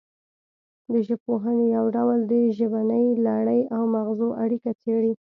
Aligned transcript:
د 0.91 0.93
ژبپوهنې 1.07 1.65
یو 1.75 1.85
ډول 1.95 2.19
د 2.31 2.33
ژبنۍ 2.57 3.05
لړۍ 3.27 3.61
او 3.75 3.81
مغزو 3.95 4.27
اړیکه 4.43 4.71
څیړي 4.81 5.13